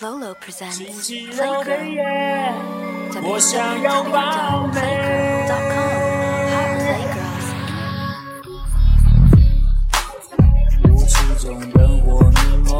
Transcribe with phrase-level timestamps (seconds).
[0.00, 1.94] Lolo presents 星期六的 Playgirl.
[1.94, 2.52] 夜，
[3.22, 4.80] 我想要爆美。
[5.46, 5.90] www.playgirls.com.
[6.52, 7.46] Hot playgirls.
[10.90, 12.34] 雾气中灯火迷
[12.64, 12.72] 蒙，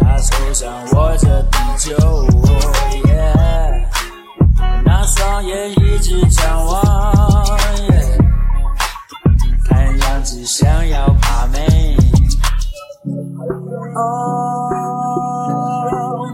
[0.00, 1.94] 他手上握着啤酒，
[4.84, 6.82] 那双眼一直张望，
[9.68, 11.96] 看样子想要把妹。
[13.94, 14.70] 哦，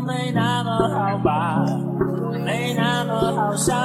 [0.06, 1.64] 没那么好吧，
[2.44, 3.76] 没那么好上。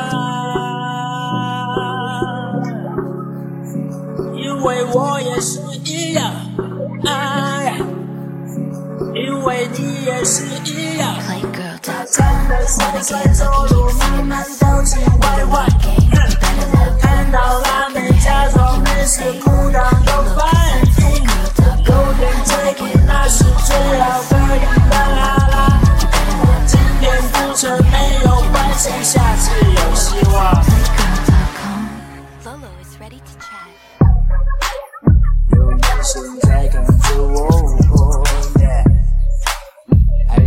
[4.33, 6.31] 因为我也是一样，
[7.05, 7.77] 哎，
[9.13, 11.13] 因为你也是一样。
[12.11, 15.65] 站在晒晒走路，慢慢走进歪歪。
[17.01, 17.39] 看到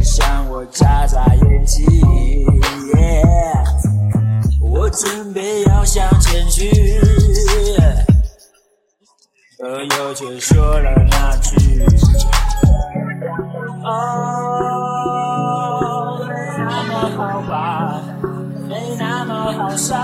[0.08, 1.84] 向我眨眨眼睛，
[2.96, 3.22] 耶
[4.62, 6.70] 我准备要向前去，
[9.60, 11.84] 朋友却说了那句：
[13.84, 13.88] 哦，
[16.26, 18.00] 没那么好吧，
[18.66, 19.94] 没那么好上。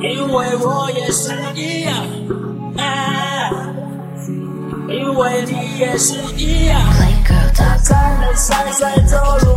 [0.00, 1.92] 因为我也是一样，
[2.76, 2.80] 啊，
[5.16, 6.80] 为你也是一样。
[6.92, 7.76] Playgirl.com.
[7.86, 9.55] 站了晒晒走路，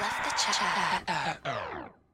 [0.00, 1.04] left the chat.
[1.08, 2.07] Uh, uh, uh.